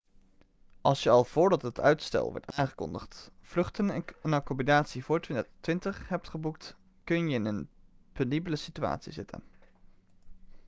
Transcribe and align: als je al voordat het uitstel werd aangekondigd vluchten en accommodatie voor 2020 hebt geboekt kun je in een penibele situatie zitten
als 0.81 1.03
je 1.03 1.09
al 1.09 1.23
voordat 1.23 1.61
het 1.61 1.79
uitstel 1.79 2.33
werd 2.33 2.55
aangekondigd 2.55 3.31
vluchten 3.41 3.89
en 4.21 4.33
accommodatie 4.33 5.03
voor 5.03 5.19
2020 5.21 6.07
hebt 6.07 6.29
geboekt 6.29 6.75
kun 7.03 7.29
je 7.29 7.35
in 7.35 7.45
een 7.45 7.69
penibele 8.13 8.55
situatie 8.55 9.11
zitten 9.11 9.43